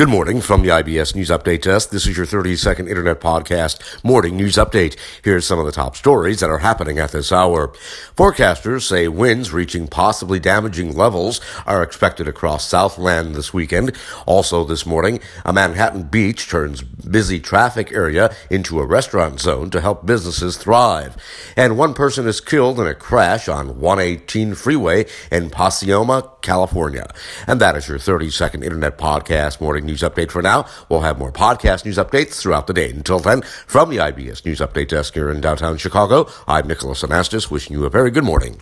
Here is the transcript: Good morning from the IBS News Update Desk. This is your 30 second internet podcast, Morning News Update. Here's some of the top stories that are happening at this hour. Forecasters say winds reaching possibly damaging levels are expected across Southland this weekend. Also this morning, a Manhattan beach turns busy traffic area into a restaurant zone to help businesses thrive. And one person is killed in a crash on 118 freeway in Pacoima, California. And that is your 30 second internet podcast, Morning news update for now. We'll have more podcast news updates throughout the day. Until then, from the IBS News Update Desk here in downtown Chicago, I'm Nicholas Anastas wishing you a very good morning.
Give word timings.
Good 0.00 0.08
morning 0.08 0.40
from 0.40 0.62
the 0.62 0.70
IBS 0.70 1.14
News 1.14 1.28
Update 1.28 1.60
Desk. 1.60 1.90
This 1.90 2.06
is 2.06 2.16
your 2.16 2.24
30 2.24 2.56
second 2.56 2.88
internet 2.88 3.20
podcast, 3.20 4.02
Morning 4.02 4.34
News 4.34 4.54
Update. 4.54 4.96
Here's 5.22 5.44
some 5.44 5.58
of 5.58 5.66
the 5.66 5.72
top 5.72 5.94
stories 5.94 6.40
that 6.40 6.48
are 6.48 6.60
happening 6.60 6.98
at 6.98 7.12
this 7.12 7.30
hour. 7.30 7.68
Forecasters 8.16 8.84
say 8.84 9.08
winds 9.08 9.52
reaching 9.52 9.86
possibly 9.86 10.40
damaging 10.40 10.96
levels 10.96 11.42
are 11.66 11.82
expected 11.82 12.26
across 12.26 12.66
Southland 12.66 13.34
this 13.34 13.52
weekend. 13.52 13.94
Also 14.24 14.64
this 14.64 14.86
morning, 14.86 15.20
a 15.44 15.52
Manhattan 15.52 16.04
beach 16.04 16.48
turns 16.48 16.82
busy 17.10 17.40
traffic 17.40 17.92
area 17.92 18.34
into 18.50 18.80
a 18.80 18.86
restaurant 18.86 19.40
zone 19.40 19.70
to 19.70 19.80
help 19.80 20.06
businesses 20.06 20.56
thrive. 20.56 21.16
And 21.56 21.76
one 21.76 21.94
person 21.94 22.26
is 22.26 22.40
killed 22.40 22.78
in 22.80 22.86
a 22.86 22.94
crash 22.94 23.48
on 23.48 23.80
118 23.80 24.54
freeway 24.54 25.06
in 25.30 25.50
Pacoima, 25.50 26.40
California. 26.42 27.12
And 27.46 27.60
that 27.60 27.76
is 27.76 27.88
your 27.88 27.98
30 27.98 28.30
second 28.30 28.62
internet 28.62 28.98
podcast, 28.98 29.60
Morning 29.60 29.86
news 29.86 30.00
update 30.00 30.30
for 30.30 30.42
now. 30.42 30.66
We'll 30.88 31.00
have 31.00 31.18
more 31.18 31.32
podcast 31.32 31.84
news 31.84 31.98
updates 31.98 32.40
throughout 32.40 32.66
the 32.66 32.72
day. 32.72 32.90
Until 32.90 33.18
then, 33.18 33.42
from 33.42 33.90
the 33.90 33.98
IBS 33.98 34.44
News 34.44 34.60
Update 34.60 34.88
Desk 34.88 35.12
here 35.14 35.30
in 35.30 35.40
downtown 35.40 35.76
Chicago, 35.76 36.28
I'm 36.46 36.66
Nicholas 36.66 37.02
Anastas 37.02 37.50
wishing 37.50 37.76
you 37.76 37.84
a 37.84 37.90
very 37.90 38.10
good 38.10 38.24
morning. 38.24 38.60